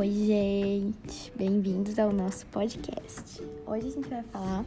Oi, 0.00 0.10
gente! 0.10 1.30
Bem-vindos 1.36 1.98
ao 1.98 2.10
nosso 2.10 2.46
podcast. 2.46 3.42
Hoje 3.66 3.88
a 3.88 3.90
gente 3.90 4.08
vai 4.08 4.22
falar 4.22 4.64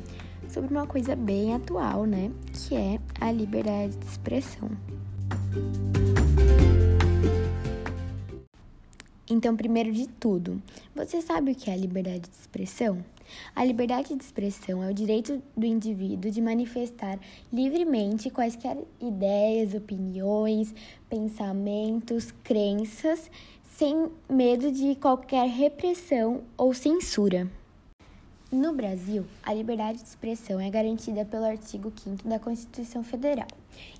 sobre 0.47 0.69
uma 0.69 0.85
coisa 0.85 1.15
bem 1.15 1.55
atual, 1.55 2.05
né? 2.05 2.31
Que 2.53 2.75
é 2.75 2.99
a 3.19 3.31
liberdade 3.31 3.97
de 3.97 4.05
expressão. 4.05 4.69
Então, 9.27 9.57
primeiro 9.57 9.91
de 9.91 10.07
tudo, 10.07 10.61
você 10.93 11.19
sabe 11.19 11.53
o 11.53 11.55
que 11.55 11.67
é 11.67 11.73
a 11.73 11.77
liberdade 11.77 12.29
de 12.29 12.35
expressão? 12.35 13.03
A 13.55 13.65
liberdade 13.65 14.15
de 14.15 14.23
expressão 14.23 14.83
é 14.83 14.91
o 14.91 14.93
direito 14.93 15.41
do 15.57 15.65
indivíduo 15.65 16.29
de 16.29 16.41
manifestar 16.41 17.17
livremente 17.51 18.29
quaisquer 18.29 18.77
ideias, 19.01 19.73
opiniões, 19.73 20.75
pensamentos, 21.09 22.31
crenças, 22.43 23.31
sem 23.77 24.07
medo 24.29 24.71
de 24.71 24.95
qualquer 24.95 25.47
repressão 25.49 26.41
ou 26.55 26.73
censura. 26.73 27.49
No 28.51 28.71
Brasil, 28.71 29.25
a 29.41 29.51
liberdade 29.51 29.97
de 29.97 30.07
expressão 30.07 30.59
é 30.59 30.69
garantida 30.69 31.25
pelo 31.25 31.45
artigo 31.45 31.91
5 31.95 32.27
da 32.27 32.37
Constituição 32.37 33.03
Federal 33.03 33.47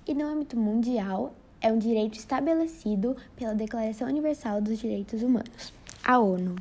e 0.06 0.14
no 0.14 0.24
âmbito 0.24 0.56
mundial 0.56 1.34
é 1.60 1.72
um 1.72 1.78
direito 1.78 2.18
estabelecido 2.18 3.16
pela 3.34 3.54
Declaração 3.54 4.06
Universal 4.06 4.60
dos 4.60 4.78
Direitos 4.78 5.22
Humanos, 5.22 5.72
a 6.04 6.20
ONU. 6.20 6.54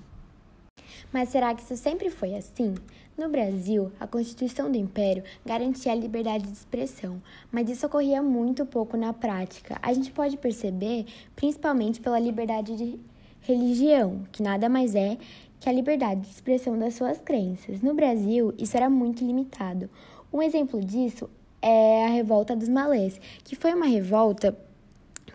Mas 1.12 1.30
será 1.30 1.54
que 1.54 1.62
isso 1.62 1.76
sempre 1.78 2.10
foi 2.10 2.36
assim? 2.36 2.76
No 3.16 3.30
Brasil, 3.30 3.92
a 4.00 4.08
Constituição 4.08 4.72
do 4.72 4.78
Império 4.78 5.24
garantia 5.46 5.92
a 5.92 5.96
liberdade 5.96 6.46
de 6.46 6.54
expressão, 6.54 7.22
mas 7.52 7.70
isso 7.70 7.86
ocorria 7.86 8.24
muito 8.24 8.66
pouco 8.66 8.98
na 8.98 9.14
prática. 9.14 9.78
A 9.84 9.94
gente 9.94 10.12
pode 10.12 10.36
perceber 10.38 11.06
principalmente 11.36 12.02
pela 12.02 12.20
liberdade 12.20 12.76
de 12.76 13.00
religião, 13.42 14.24
que 14.32 14.42
nada 14.42 14.68
mais 14.68 14.96
é 14.96 15.18
que 15.60 15.70
a 15.70 15.72
liberdade 15.72 16.22
de 16.22 16.30
expressão 16.30 16.78
das 16.78 16.96
suas 16.96 17.20
crenças. 17.20 17.82
No 17.82 17.94
Brasil, 17.94 18.52
isso 18.58 18.76
era 18.76 18.90
muito 18.90 19.24
limitado. 19.24 19.88
Um 20.32 20.42
exemplo 20.42 20.84
disso 20.84 21.30
é 21.62 22.06
a 22.06 22.10
revolta 22.10 22.56
dos 22.56 22.68
malês, 22.68 23.22
que 23.44 23.56
foi 23.56 23.74
uma 23.74 23.86
revolta 23.86 24.58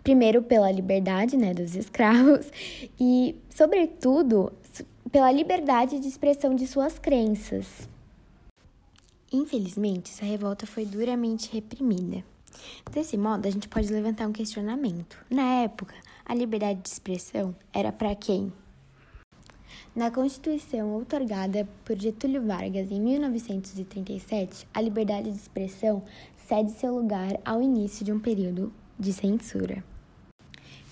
primeiro 0.03 0.41
pela 0.41 0.71
liberdade, 0.71 1.37
né, 1.37 1.53
dos 1.53 1.75
escravos 1.75 2.51
e, 2.99 3.35
sobretudo, 3.49 4.51
pela 5.11 5.31
liberdade 5.31 5.99
de 5.99 6.07
expressão 6.07 6.53
de 6.53 6.67
suas 6.67 6.99
crenças. 6.99 7.89
Infelizmente, 9.31 10.11
essa 10.11 10.25
revolta 10.25 10.67
foi 10.67 10.85
duramente 10.85 11.51
reprimida. 11.51 12.23
Desse 12.91 13.17
modo, 13.17 13.47
a 13.47 13.51
gente 13.51 13.67
pode 13.67 13.91
levantar 13.91 14.27
um 14.27 14.31
questionamento. 14.31 15.17
Na 15.29 15.63
época, 15.63 15.95
a 16.25 16.35
liberdade 16.35 16.81
de 16.81 16.89
expressão 16.89 17.55
era 17.73 17.91
para 17.91 18.13
quem? 18.15 18.51
Na 19.95 20.11
Constituição 20.11 20.93
outorgada 20.93 21.67
por 21.83 21.97
Getúlio 21.97 22.45
Vargas 22.45 22.91
em 22.91 23.01
1937, 23.01 24.67
a 24.73 24.81
liberdade 24.81 25.31
de 25.31 25.37
expressão 25.37 26.03
cede 26.47 26.71
seu 26.71 26.95
lugar 26.95 27.39
ao 27.43 27.61
início 27.61 28.05
de 28.05 28.11
um 28.11 28.19
período 28.19 28.71
de 28.99 29.11
censura. 29.11 29.83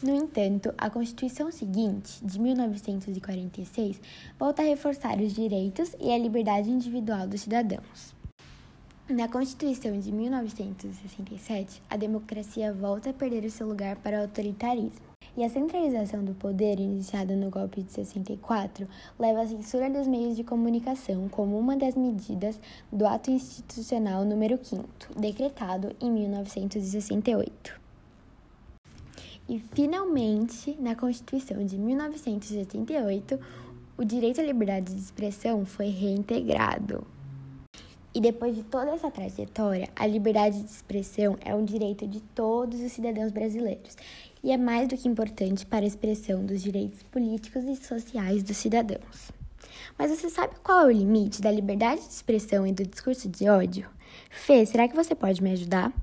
No 0.02 0.14
entanto, 0.14 0.72
a 0.78 0.92
Constituição 0.92 1.52
seguinte, 1.52 2.24
de 2.24 2.40
1946, 2.40 4.00
volta 4.38 4.62
a 4.62 4.66
reforçar 4.66 5.20
os 5.20 5.34
direitos 5.34 5.96
e 6.00 6.14
a 6.14 6.18
liberdade 6.20 6.70
individual 6.70 7.28
dos 7.28 7.42
cidadãos. 7.42 8.14
Na 9.10 9.28
Constituição 9.28 10.00
de 10.00 10.12
1967, 10.12 11.82
a 11.90 11.98
democracia 11.98 12.72
volta 12.72 13.10
a 13.10 13.14
perder 13.14 13.44
o 13.46 13.50
seu 13.50 13.68
lugar 13.68 13.96
para 13.96 14.20
o 14.20 14.22
autoritarismo. 14.22 15.08
E 15.36 15.44
a 15.44 15.50
centralização 15.50 16.24
do 16.24 16.36
poder, 16.36 16.80
iniciada 16.80 17.36
no 17.36 17.50
golpe 17.50 17.82
de 17.82 17.92
64, 17.92 18.88
leva 19.18 19.42
à 19.42 19.48
censura 19.48 19.90
dos 19.90 20.06
meios 20.06 20.36
de 20.36 20.44
comunicação 20.44 21.28
como 21.28 21.58
uma 21.58 21.76
das 21.76 21.96
medidas 21.96 22.60
do 22.92 23.08
Ato 23.08 23.32
Institucional 23.32 24.24
número 24.24 24.60
5, 24.64 24.88
decretado 25.20 25.96
em 26.00 26.12
1968. 26.12 27.87
E, 29.50 29.60
finalmente, 29.74 30.76
na 30.80 30.96
Constituição 30.96 31.66
de 31.66 31.78
1988, 31.78 33.40
o 33.98 34.04
direito 34.04 34.42
à 34.42 34.44
liberdade 34.44 34.94
de 34.94 35.00
expressão 35.00 35.66
foi 35.66 35.88
reintegrado. 35.88 37.08
E 38.14 38.20
depois 38.20 38.56
de 38.56 38.64
toda 38.64 38.92
essa 38.92 39.12
trajetória, 39.12 39.90
a 39.96 40.08
liberdade 40.08 40.62
de 40.62 40.70
expressão 40.72 41.38
é 41.40 41.54
um 41.54 41.64
direito 41.64 42.08
de 42.08 42.20
todos 42.20 42.82
os 42.82 42.92
cidadãos 42.92 43.32
brasileiros 43.32 43.96
e 44.44 44.52
é 44.52 44.58
mais 44.58 44.88
do 44.88 44.98
que 44.98 45.08
importante 45.08 45.66
para 45.66 45.86
a 45.86 45.88
expressão 45.88 46.44
dos 46.46 46.64
direitos 46.64 47.04
políticos 47.04 47.64
e 47.64 47.76
sociais 47.76 48.44
dos 48.44 48.58
cidadãos. 48.58 49.32
Mas 49.98 50.12
você 50.12 50.30
sabe 50.30 50.56
qual 50.64 50.82
é 50.82 50.86
o 50.86 50.92
limite 50.92 51.42
da 51.42 51.52
liberdade 51.52 52.02
de 52.02 52.08
expressão 52.08 52.66
e 52.66 52.72
do 52.72 52.86
discurso 52.86 53.30
de 53.30 53.48
ódio? 53.48 53.88
Fê, 54.30 54.66
será 54.66 54.88
que 54.88 54.96
você 54.96 55.14
pode 55.14 55.42
me 55.42 55.52
ajudar? 55.52 55.94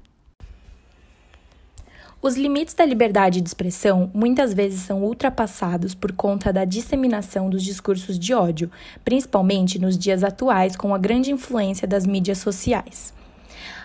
Os 2.27 2.39
limites 2.39 2.73
da 2.73 2.87
liberdade 2.87 3.43
de 3.43 3.47
expressão 3.47 4.11
muitas 4.15 4.55
vezes 4.55 4.81
são 4.81 5.05
ultrapassados 5.05 5.95
por 5.95 6.11
conta 6.13 6.51
da 6.51 6.65
disseminação 6.65 7.51
dos 7.51 7.63
discursos 7.63 8.19
de 8.19 8.33
ódio, 8.33 8.71
principalmente 9.05 9.79
nos 9.79 9.99
dias 9.99 10.25
atuais 10.25 10.75
com 10.75 10.95
a 10.95 10.99
grande 10.99 11.31
influência 11.31 11.87
das 11.87 12.07
mídias 12.07 12.39
sociais. 12.39 13.13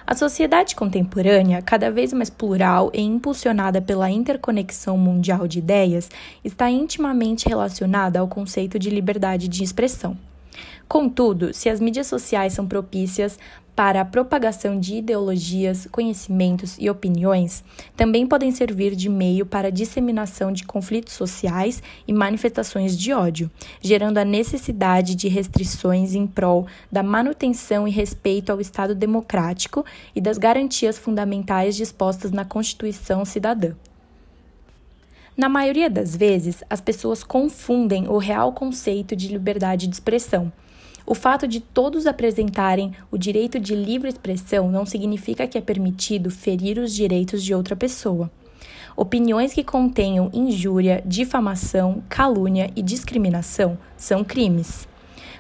A 0.08 0.16
sociedade 0.16 0.74
contemporânea, 0.74 1.62
cada 1.62 1.92
vez 1.92 2.14
mais 2.14 2.30
plural 2.30 2.90
e 2.94 3.02
impulsionada 3.02 3.82
pela 3.82 4.10
interconexão 4.10 4.98
mundial 4.98 5.46
de 5.46 5.60
ideias, 5.60 6.10
está 6.42 6.72
intimamente 6.72 7.50
relacionada 7.50 8.22
ao 8.22 8.28
conceito 8.30 8.80
de 8.80 8.90
liberdade 8.90 9.50
de 9.50 9.66
expressão. 9.66 10.16
Contudo, 10.90 11.54
se 11.54 11.70
as 11.70 11.80
mídias 11.80 12.08
sociais 12.08 12.54
são 12.54 12.66
propícias 12.66 13.38
para 13.76 14.02
a 14.02 14.06
propagação 14.06 14.80
de 14.80 14.96
ideologias, 14.96 15.88
conhecimentos 15.92 16.78
e 16.80 16.90
opiniões, 16.90 17.64
também 17.96 18.26
podem 18.26 18.52
servir 18.52 18.96
de 18.96 19.08
meio 19.08 19.46
para 19.46 19.68
a 19.68 19.72
disseminação 19.72 20.52
de 20.52 20.66
conflitos 20.66 21.14
sociais 21.14 21.84
e 22.08 22.12
manifestações 22.12 22.98
de 22.98 23.14
ódio, 23.14 23.52
gerando 23.80 24.18
a 24.18 24.26
necessidade 24.26 25.14
de 25.14 25.28
restrições 25.28 26.16
em 26.16 26.26
prol 26.26 26.66
da 26.92 27.04
manutenção 27.04 27.88
e 27.88 27.92
respeito 27.92 28.52
ao 28.52 28.60
Estado 28.60 28.96
democrático 28.96 29.86
e 30.16 30.20
das 30.20 30.40
garantias 30.40 30.98
fundamentais 30.98 31.76
dispostas 31.76 32.32
na 32.32 32.44
Constituição 32.44 33.24
cidadã. 33.26 33.76
Na 35.38 35.48
maioria 35.48 35.88
das 35.88 36.16
vezes, 36.16 36.64
as 36.68 36.82
pessoas 36.82 37.24
confundem 37.24 38.08
o 38.08 38.18
real 38.18 38.54
conceito 38.54 39.16
de 39.16 39.28
liberdade 39.28 39.86
de 39.86 39.94
expressão 39.94 40.52
o 41.10 41.16
fato 41.16 41.48
de 41.48 41.60
todos 41.60 42.06
apresentarem 42.06 42.94
o 43.10 43.18
direito 43.18 43.60
de 43.60 43.74
livre 43.74 44.10
expressão 44.10 44.70
não 44.70 44.86
significa 44.86 45.48
que 45.48 45.58
é 45.58 45.62
permitido 45.62 46.30
ferir 46.30 46.78
os 46.78 46.94
direitos 46.94 47.44
de 47.44 47.52
outra 47.52 47.76
pessoa. 47.76 48.30
Opiniões 48.96 49.52
que 49.52 49.64
contenham 49.64 50.30
injúria, 50.32 51.02
difamação, 51.04 52.04
calúnia 52.08 52.70
e 52.76 52.84
discriminação 52.84 53.76
são 53.98 54.24
crimes. 54.24 54.88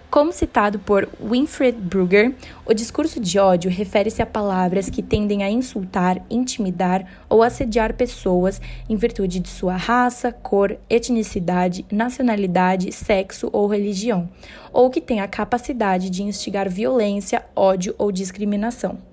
Como 0.10 0.32
citado 0.34 0.80
por 0.80 1.08
Winfried 1.24 1.78
Brugger, 1.78 2.34
o 2.66 2.74
discurso 2.74 3.20
de 3.20 3.38
ódio 3.38 3.70
refere-se 3.70 4.24
a 4.24 4.26
palavras 4.26 4.90
que 4.90 5.04
tendem 5.04 5.44
a 5.44 5.52
insultar, 5.52 6.20
intimidar 6.32 7.06
ou 7.30 7.44
assediar 7.44 7.94
pessoas 7.94 8.60
em 8.90 8.96
virtude 8.96 9.40
de 9.40 9.48
sua 9.48 9.76
raça, 9.76 10.32
cor, 10.32 10.76
etnicidade, 10.90 11.86
nacionalidade, 11.92 12.92
sexo 12.92 13.52
ou 13.54 13.68
religião, 13.68 14.28
ou 14.74 14.90
que 14.90 15.00
têm 15.00 15.20
a 15.20 15.28
capacidade 15.28 16.10
de 16.10 16.24
instigar 16.24 16.68
violência, 16.68 17.46
ódio 17.56 17.94
ou 17.96 18.12
discriminação. 18.12 19.09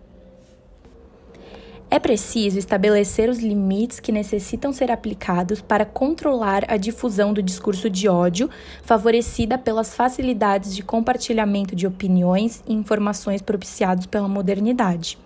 É 1.89 2.01
preciso 2.01 2.59
estabelecer 2.59 3.31
os 3.31 3.39
limites 3.39 4.01
que 4.01 4.11
necessitam 4.11 4.73
ser 4.73 4.91
aplicados 4.91 5.61
para 5.61 5.85
controlar 5.85 6.65
a 6.67 6.77
difusão 6.77 7.33
do 7.33 7.41
discurso 7.41 7.89
de 7.89 8.09
ódio, 8.09 8.51
favorecida 8.83 9.57
pelas 9.57 9.95
facilidades 9.95 10.75
de 10.75 10.83
compartilhamento 10.83 11.77
de 11.77 11.87
opiniões 11.87 12.61
e 12.67 12.75
informações 12.75 13.41
propiciados 13.41 14.05
pela 14.05 14.27
modernidade. 14.27 15.17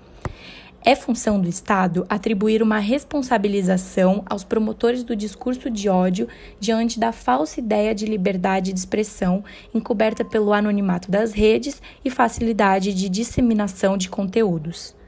É 0.85 0.94
função 0.94 1.40
do 1.40 1.49
Estado 1.49 2.06
atribuir 2.11 2.62
uma 2.62 2.79
responsabilização 2.79 4.23
aos 4.29 4.44
promotores 4.44 5.02
do 5.02 5.17
discurso 5.17 5.70
de 5.70 5.88
ódio 5.88 6.29
diante 6.58 7.00
da 7.00 7.11
falsa 7.11 7.58
ideia 7.58 7.94
de 7.94 8.05
liberdade 8.05 8.73
de 8.73 8.79
expressão 8.79 9.43
encoberta 9.75 10.25
pelo 10.25 10.52
anonimato 10.52 11.11
das 11.11 11.32
redes 11.32 11.81
e 12.05 12.11
facilidade 12.11 12.93
de 12.93 13.08
disseminação 13.08 13.96
de 13.96 14.11
conteúdos. 14.11 15.00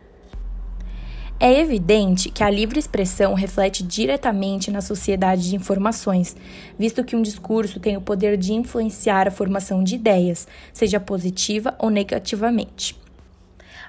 É 1.44 1.58
evidente 1.58 2.30
que 2.30 2.44
a 2.44 2.48
livre 2.48 2.78
expressão 2.78 3.34
reflete 3.34 3.82
diretamente 3.82 4.70
na 4.70 4.80
sociedade 4.80 5.50
de 5.50 5.56
informações, 5.56 6.36
visto 6.78 7.02
que 7.02 7.16
um 7.16 7.20
discurso 7.20 7.80
tem 7.80 7.96
o 7.96 8.00
poder 8.00 8.36
de 8.36 8.52
influenciar 8.52 9.26
a 9.26 9.32
formação 9.32 9.82
de 9.82 9.96
ideias, 9.96 10.46
seja 10.72 11.00
positiva 11.00 11.74
ou 11.80 11.90
negativamente. 11.90 13.01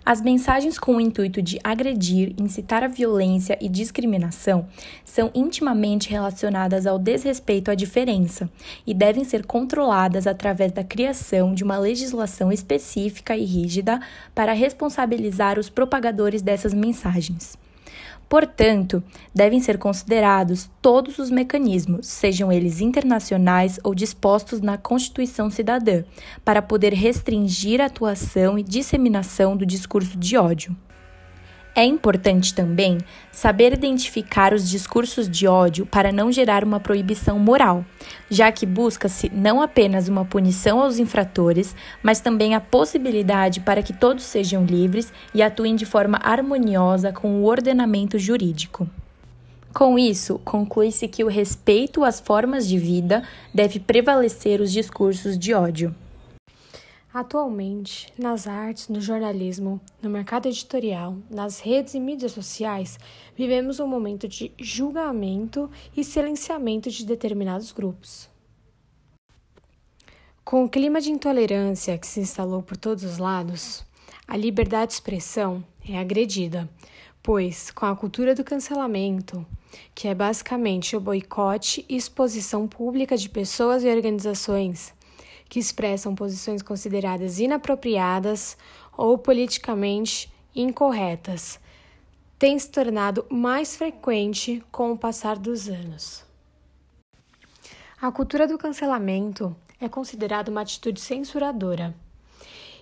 As 0.06 0.22
mensagens 0.22 0.78
com 0.78 0.98
o 0.98 1.02
intuito 1.02 1.42
de 1.42 1.58
agredir, 1.64 2.36
incitar 2.38 2.84
a 2.84 2.90
violência 2.90 3.58
e 3.62 3.70
discriminação 3.70 4.68
são 5.06 5.32
intimamente 5.34 6.10
relacionadas 6.10 6.86
ao 6.86 7.00
desrespeito 7.00 7.72
à 7.72 7.76
diferença 7.76 8.50
e 8.86 8.94
devem 8.94 9.24
ser 9.24 9.46
controladas 9.46 10.28
através 10.28 10.74
da 10.74 10.84
criação 10.84 11.54
de 11.54 11.64
uma 11.64 11.78
legislação 11.78 12.52
específica 12.52 13.38
e 13.38 13.46
rígida 13.46 14.02
para 14.36 14.52
responsabilizar 14.52 15.58
os 15.58 15.70
propagadores 15.70 16.42
dessas 16.42 16.74
mensagens. 16.74 17.63
Portanto, 18.34 19.04
devem 19.32 19.60
ser 19.60 19.78
considerados 19.78 20.68
todos 20.82 21.20
os 21.20 21.30
mecanismos, 21.30 22.08
sejam 22.08 22.52
eles 22.52 22.82
internacionais 22.82 23.80
ou 23.84 23.94
dispostos 23.94 24.60
na 24.60 24.76
Constituição 24.76 25.52
Cidadã, 25.52 26.04
para 26.44 26.60
poder 26.60 26.96
restringir 26.96 27.80
a 27.80 27.86
atuação 27.86 28.58
e 28.58 28.64
disseminação 28.64 29.56
do 29.56 29.68
discurso 29.68 30.18
de 30.18 30.36
ódio. 30.36 30.76
É 31.76 31.84
importante 31.84 32.54
também 32.54 33.00
saber 33.32 33.74
identificar 33.74 34.54
os 34.54 34.70
discursos 34.70 35.28
de 35.28 35.48
ódio 35.48 35.88
para 35.88 36.12
não 36.12 36.32
gerar 36.32 36.64
uma 36.64 36.80
proibição 36.80 37.40
moral, 37.40 37.84
já 38.30 38.52
que 38.52 38.64
busca-se 38.64 39.32
não 39.34 39.60
apenas 39.60 40.08
uma 40.08 40.24
punição 40.24 40.80
aos 40.80 41.00
infratores, 41.00 41.76
mas 42.04 42.20
também 42.20 42.54
a 42.54 42.62
possibilidade 42.62 43.60
para 43.60 43.82
que 43.82 43.92
todos 43.92 44.24
sejam 44.24 44.64
livres 44.64 45.12
e 45.34 45.42
atuem 45.42 45.76
de 45.76 45.86
forma 45.86 46.20
harmoniosa 46.22 47.12
com 47.12 47.42
o 47.42 47.46
ordenamento 47.46 48.20
jurídico. 48.20 48.88
Com 49.74 49.98
isso, 49.98 50.40
conclui-se 50.46 51.08
que 51.08 51.24
o 51.24 51.28
respeito 51.28 52.04
às 52.04 52.20
formas 52.20 52.68
de 52.68 52.78
vida 52.78 53.24
deve 53.52 53.80
prevalecer 53.80 54.62
os 54.62 54.72
discursos 54.72 55.36
de 55.36 55.56
ódio. 55.56 55.96
Atualmente, 57.14 58.12
nas 58.18 58.48
artes, 58.48 58.88
no 58.88 59.00
jornalismo, 59.00 59.80
no 60.02 60.10
mercado 60.10 60.48
editorial, 60.48 61.16
nas 61.30 61.60
redes 61.60 61.94
e 61.94 62.00
mídias 62.00 62.32
sociais, 62.32 62.98
vivemos 63.38 63.80
um 63.80 63.86
momento 63.86 64.28
de 64.28 64.52
julgamento 64.58 65.70
e 65.96 66.04
silenciamento 66.04 66.90
de 66.90 67.06
determinados 67.06 67.72
grupos. 67.72 68.28
Com 70.44 70.66
o 70.66 70.70
clima 70.70 71.00
de 71.00 71.12
intolerância 71.12 72.00
que 72.00 72.08
se 72.08 72.20
instalou 72.20 72.64
por 72.64 72.78
todos 72.78 73.04
os 73.04 73.20
lados, 73.20 73.86
a 74.28 74.36
liberdade 74.36 74.88
de 74.88 74.94
expressão 74.94 75.64
é 75.88 76.00
agredida, 76.00 76.68
pois, 77.22 77.70
com 77.70 77.86
a 77.86 77.96
cultura 77.96 78.34
do 78.34 78.44
cancelamento, 78.44 79.46
que 79.94 80.08
é 80.08 80.16
basicamente 80.16 80.96
o 80.96 81.00
boicote 81.00 81.86
e 81.88 81.96
exposição 81.96 82.68
pública 82.68 83.16
de 83.16 83.30
pessoas 83.30 83.84
e 83.84 83.88
organizações 83.88 84.96
que 85.54 85.60
expressam 85.60 86.16
posições 86.16 86.64
consideradas 86.64 87.40
inapropriadas 87.40 88.58
ou 88.98 89.20
politicamente 89.20 90.34
incorretas, 90.56 91.60
tem 92.40 92.58
se 92.58 92.72
tornado 92.72 93.24
mais 93.30 93.76
frequente 93.76 94.64
com 94.72 94.92
o 94.92 94.98
passar 94.98 95.38
dos 95.38 95.70
anos. 95.70 96.26
A 98.02 98.12
cultura 98.12 98.48
do 98.48 98.58
cancelamento 98.58 99.56
é 99.80 99.88
considerada 99.88 100.50
uma 100.50 100.62
atitude 100.62 101.00
censuradora 101.00 101.96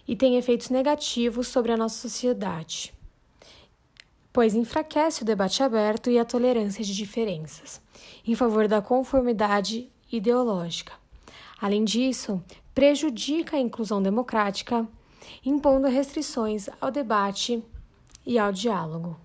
e 0.08 0.16
tem 0.16 0.38
efeitos 0.38 0.70
negativos 0.70 1.50
sobre 1.50 1.74
a 1.74 1.78
nossa 1.78 1.98
sociedade, 1.98 2.94
pois 4.32 4.56
enfraquece 4.56 5.24
o 5.24 5.26
debate 5.26 5.62
aberto 5.62 6.10
e 6.10 6.18
a 6.18 6.24
tolerância 6.24 6.86
de 6.86 6.96
diferenças, 6.96 7.82
em 8.26 8.34
favor 8.34 8.66
da 8.70 8.82
conformidade 8.82 9.92
ideológica. 10.10 11.01
Além 11.62 11.84
disso, 11.84 12.44
prejudica 12.74 13.56
a 13.56 13.60
inclusão 13.60 14.02
democrática, 14.02 14.88
impondo 15.46 15.88
restrições 15.88 16.68
ao 16.82 16.90
debate 16.90 17.64
e 18.26 18.40
ao 18.40 18.52
diálogo. 18.52 19.16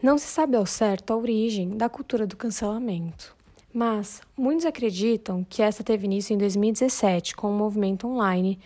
Não 0.00 0.16
se 0.16 0.28
sabe 0.28 0.56
ao 0.56 0.64
certo 0.64 1.12
a 1.12 1.16
origem 1.16 1.76
da 1.76 1.88
cultura 1.88 2.24
do 2.24 2.36
cancelamento, 2.36 3.36
mas 3.74 4.22
muitos 4.36 4.64
acreditam 4.64 5.44
que 5.44 5.60
essa 5.60 5.82
teve 5.82 6.06
início 6.06 6.34
em 6.34 6.38
2017 6.38 7.34
com 7.34 7.48
o 7.48 7.50
um 7.50 7.58
movimento 7.58 8.06
online 8.06 8.56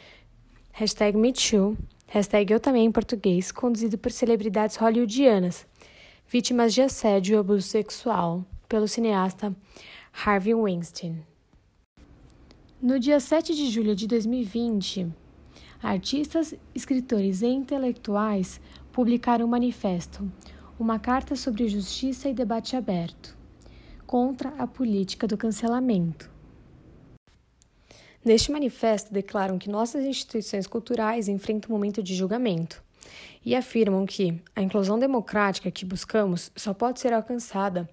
hashtag 0.73 1.17
MeToo, 1.17 1.77
hashtag 2.07 2.53
Eu 2.53 2.61
Também 2.61 2.85
em 2.85 2.93
português, 2.93 3.51
conduzido 3.51 3.97
por 3.97 4.13
celebridades 4.13 4.77
hollywoodianas, 4.77 5.67
vítimas 6.29 6.75
de 6.75 6.83
assédio 6.83 7.35
e 7.35 7.39
abuso 7.39 7.67
sexual, 7.67 8.45
pelo 8.69 8.87
cineasta 8.87 9.57
Harvey 10.13 10.55
Weinstein. 10.55 11.34
No 12.85 13.01
dia 13.01 13.19
7 13.19 13.55
de 13.55 13.71
julho 13.71 13.97
de 13.97 14.07
2020, 14.07 15.11
artistas, 15.83 16.55
escritores 16.75 17.41
e 17.41 17.47
intelectuais 17.47 18.61
publicaram 18.93 19.47
um 19.47 19.49
manifesto, 19.49 20.31
uma 20.79 20.99
carta 20.99 21.35
sobre 21.35 21.67
justiça 21.67 22.29
e 22.29 22.35
debate 22.35 22.77
aberto, 22.77 23.39
contra 24.07 24.51
a 24.59 24.67
política 24.67 25.27
do 25.27 25.35
cancelamento. 25.35 26.31
Neste 28.23 28.53
manifesto, 28.53 29.11
declaram 29.11 29.57
que 29.57 29.71
nossas 29.71 30.05
instituições 30.05 30.67
culturais 30.67 31.27
enfrentam 31.27 31.71
um 31.71 31.73
momento 31.73 32.03
de 32.03 32.15
julgamento 32.15 32.85
e 33.43 33.57
afirmam 33.57 34.05
que 34.05 34.43
a 34.55 34.61
inclusão 34.61 34.99
democrática 34.99 35.71
que 35.71 35.87
buscamos 35.87 36.53
só 36.55 36.75
pode 36.75 37.01
ser 37.01 37.15
alcançada 37.15 37.89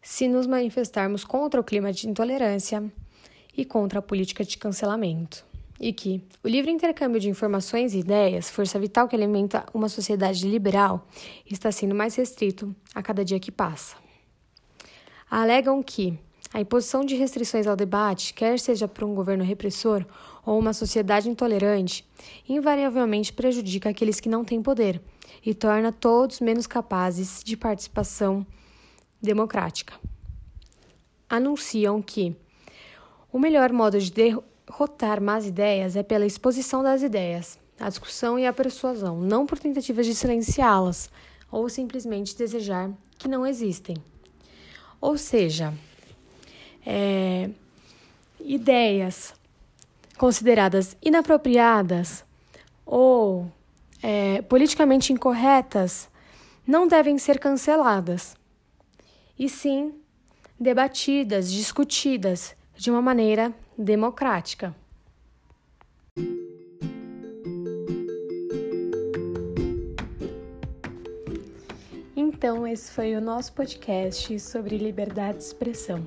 se 0.00 0.28
nos 0.28 0.46
manifestarmos 0.46 1.24
contra 1.24 1.60
o 1.60 1.64
clima 1.64 1.92
de 1.92 2.08
intolerância, 2.08 2.88
e 3.56 3.64
contra 3.64 3.98
a 3.98 4.02
política 4.02 4.44
de 4.44 4.56
cancelamento. 4.56 5.44
E 5.80 5.92
que 5.92 6.22
o 6.44 6.48
livre 6.48 6.70
intercâmbio 6.70 7.20
de 7.20 7.28
informações 7.28 7.92
e 7.92 7.98
ideias, 7.98 8.48
força 8.48 8.78
vital 8.78 9.08
que 9.08 9.16
alimenta 9.16 9.66
uma 9.74 9.88
sociedade 9.88 10.46
liberal, 10.46 11.06
está 11.50 11.72
sendo 11.72 11.94
mais 11.94 12.14
restrito 12.14 12.74
a 12.94 13.02
cada 13.02 13.24
dia 13.24 13.40
que 13.40 13.50
passa. 13.50 13.96
Alegam 15.30 15.82
que 15.82 16.18
a 16.54 16.60
imposição 16.60 17.04
de 17.04 17.14
restrições 17.14 17.66
ao 17.66 17.74
debate, 17.74 18.34
quer 18.34 18.58
seja 18.58 18.86
por 18.86 19.04
um 19.04 19.14
governo 19.14 19.42
repressor 19.42 20.04
ou 20.44 20.58
uma 20.58 20.74
sociedade 20.74 21.28
intolerante, 21.28 22.06
invariavelmente 22.46 23.32
prejudica 23.32 23.88
aqueles 23.88 24.20
que 24.20 24.28
não 24.28 24.44
têm 24.44 24.62
poder 24.62 25.00
e 25.44 25.54
torna 25.54 25.90
todos 25.90 26.40
menos 26.40 26.66
capazes 26.66 27.42
de 27.42 27.56
participação 27.56 28.46
democrática. 29.20 29.94
Anunciam 31.28 32.02
que 32.02 32.36
o 33.32 33.38
melhor 33.38 33.72
modo 33.72 33.98
de 33.98 34.12
derrotar 34.12 35.20
más 35.20 35.46
ideias 35.46 35.96
é 35.96 36.02
pela 36.02 36.26
exposição 36.26 36.82
das 36.82 37.02
ideias, 37.02 37.58
a 37.80 37.88
discussão 37.88 38.38
e 38.38 38.46
a 38.46 38.52
persuasão, 38.52 39.18
não 39.20 39.46
por 39.46 39.58
tentativas 39.58 40.06
de 40.06 40.14
silenciá-las 40.14 41.10
ou 41.50 41.68
simplesmente 41.68 42.36
desejar 42.36 42.90
que 43.18 43.28
não 43.28 43.46
existem. 43.46 43.96
Ou 45.00 45.16
seja, 45.16 45.72
é, 46.86 47.50
ideias 48.38 49.34
consideradas 50.18 50.96
inapropriadas 51.02 52.24
ou 52.84 53.50
é, 54.02 54.42
politicamente 54.42 55.12
incorretas 55.12 56.08
não 56.66 56.86
devem 56.86 57.18
ser 57.18 57.38
canceladas, 57.38 58.36
e 59.38 59.48
sim 59.48 59.94
debatidas, 60.60 61.50
discutidas 61.50 62.54
de 62.82 62.90
uma 62.90 63.00
maneira 63.00 63.54
democrática. 63.78 64.74
Então, 72.16 72.66
esse 72.66 72.90
foi 72.90 73.14
o 73.14 73.20
nosso 73.20 73.52
podcast 73.52 74.40
sobre 74.40 74.76
liberdade 74.78 75.38
de 75.38 75.44
expressão. 75.44 76.04